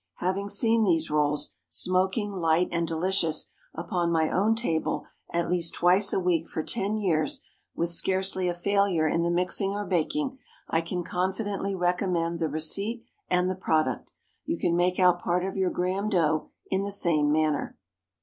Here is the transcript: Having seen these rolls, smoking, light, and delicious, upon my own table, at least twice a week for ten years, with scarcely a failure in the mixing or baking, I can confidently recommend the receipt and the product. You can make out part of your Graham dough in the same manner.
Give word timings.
Having 0.15 0.49
seen 0.49 0.83
these 0.83 1.11
rolls, 1.11 1.51
smoking, 1.69 2.31
light, 2.31 2.67
and 2.71 2.87
delicious, 2.87 3.51
upon 3.75 4.11
my 4.11 4.31
own 4.31 4.55
table, 4.55 5.05
at 5.31 5.47
least 5.47 5.75
twice 5.75 6.11
a 6.11 6.19
week 6.19 6.47
for 6.47 6.63
ten 6.63 6.97
years, 6.97 7.43
with 7.75 7.91
scarcely 7.91 8.47
a 8.47 8.53
failure 8.55 9.07
in 9.07 9.21
the 9.21 9.29
mixing 9.29 9.73
or 9.73 9.85
baking, 9.85 10.39
I 10.67 10.81
can 10.81 11.03
confidently 11.03 11.75
recommend 11.75 12.39
the 12.39 12.49
receipt 12.49 13.03
and 13.29 13.47
the 13.47 13.53
product. 13.53 14.11
You 14.43 14.57
can 14.57 14.75
make 14.75 14.97
out 14.97 15.21
part 15.21 15.45
of 15.45 15.55
your 15.55 15.69
Graham 15.69 16.09
dough 16.09 16.49
in 16.71 16.81
the 16.83 16.91
same 16.91 17.31
manner. 17.31 17.77